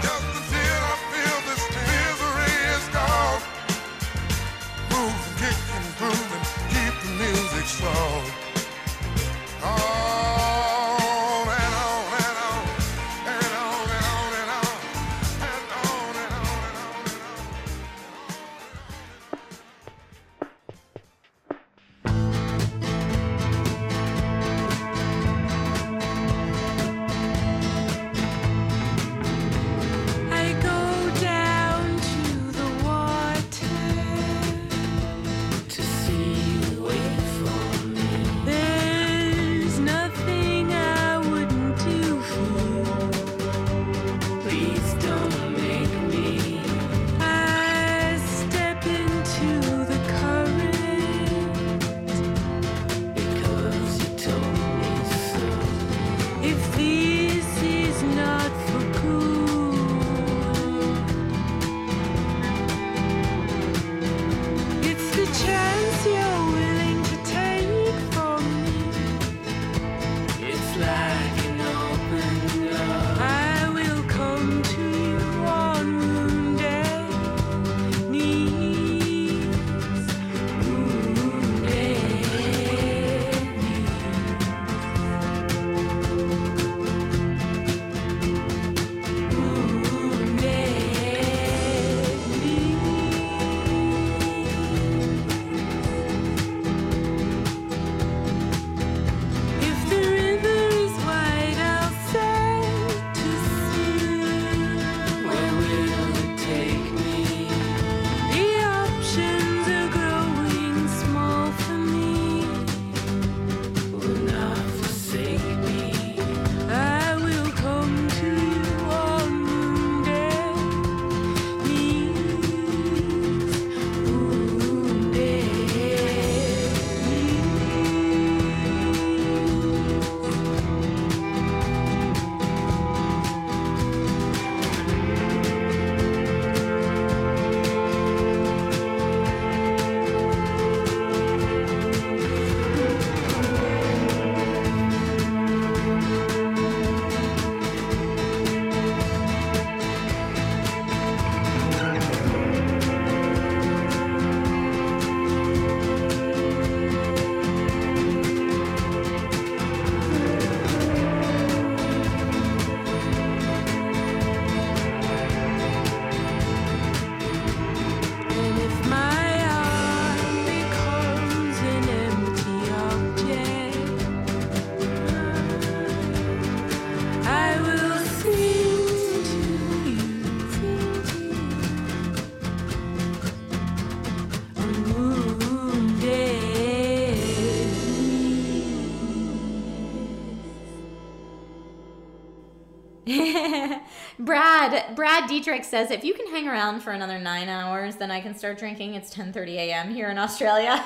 [195.35, 198.57] Dietrich says if you can hang around for another nine hours, then I can start
[198.57, 198.93] drinking.
[198.93, 199.93] It's 10:30 a.m.
[199.93, 200.81] here in Australia.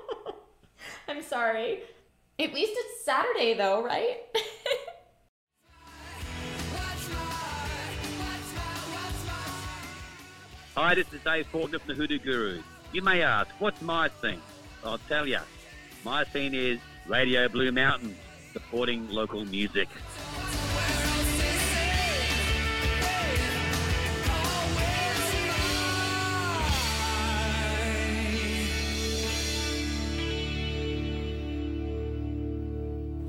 [1.08, 1.80] I'm sorry.
[2.38, 4.18] At least it's Saturday, though, right?
[10.76, 12.62] Hi, this is Dave Faulkner from the Hoodoo Guru.
[12.92, 14.42] You may ask, what's my thing?
[14.84, 15.38] I'll tell you.
[16.04, 18.18] My thing is Radio Blue Mountains,
[18.52, 19.88] supporting local music.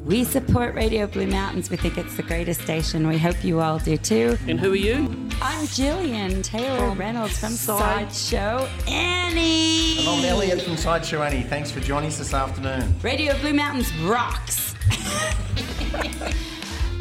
[0.07, 1.69] We support Radio Blue Mountains.
[1.69, 3.09] We think it's the greatest station.
[3.09, 4.37] We hope you all do too.
[4.47, 4.93] And who are you?
[5.41, 9.99] I'm Jillian Taylor Reynolds from Sideshow Annie.
[9.99, 11.43] And I'm Elliot from Sideshow Annie.
[11.43, 12.95] Thanks for joining us this afternoon.
[13.03, 14.75] Radio Blue Mountains rocks.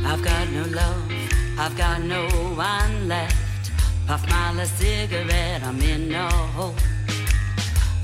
[0.05, 1.13] I've got no love,
[1.61, 2.27] I've got no
[2.57, 3.71] one left.
[4.09, 6.75] Puff my last cigarette, I'm in no hole.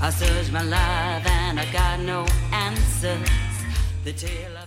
[0.01, 3.29] I search my life and I got no answers.
[4.05, 4.62] The tale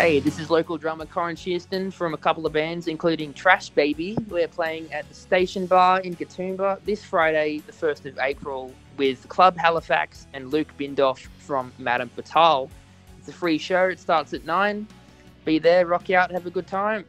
[0.00, 4.16] Hey, this is local drummer Corin Shearston from a couple of bands, including Trash Baby.
[4.30, 9.28] We're playing at the Station Bar in Katoomba this Friday, the 1st of April, with
[9.28, 12.70] Club Halifax and Luke Bindoff from Madame Fatal.
[13.18, 14.86] It's a free show, it starts at 9.
[15.44, 17.04] Be there, rock out, have a good time.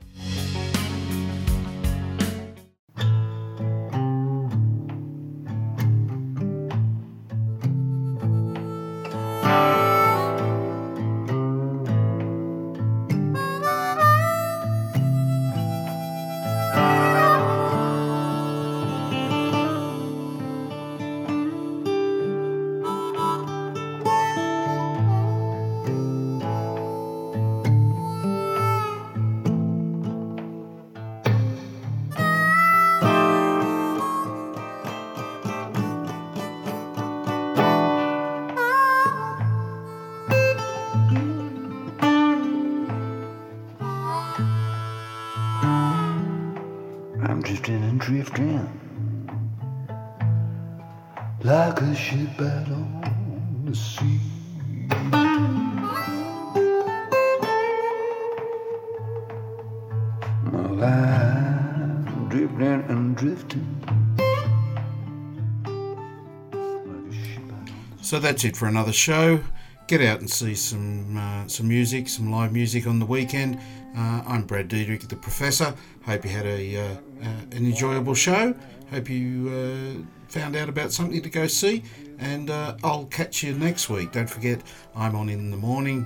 [68.11, 69.39] So that's it for another show.
[69.87, 73.57] Get out and see some uh, some music, some live music on the weekend.
[73.95, 75.73] Uh, I'm Brad Diedrich, the Professor.
[76.05, 78.53] Hope you had a uh, uh, an enjoyable show.
[78.89, 81.83] Hope you uh, found out about something to go see.
[82.19, 84.11] And uh, I'll catch you next week.
[84.11, 84.61] Don't forget,
[84.93, 86.05] I'm on in the morning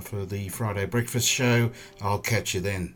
[0.00, 1.70] for the Friday breakfast show.
[2.00, 2.94] I'll catch you then.